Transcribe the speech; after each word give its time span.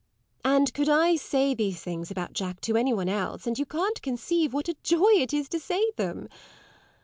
And 0.43 0.73
could 0.73 0.89
I 0.89 1.15
say 1.15 1.53
these 1.53 1.83
things 1.83 2.09
about 2.09 2.33
Jack 2.33 2.59
to 2.61 2.75
any 2.75 2.91
one 2.91 3.07
else, 3.07 3.45
and 3.45 3.55
can't 3.55 3.95
you 3.99 4.01
conceive 4.01 4.51
what 4.51 4.67
a 4.67 4.73
joy 4.81 5.11
it 5.11 5.31
is 5.31 5.47
to 5.49 5.59
say 5.59 5.91
them? 5.95 6.27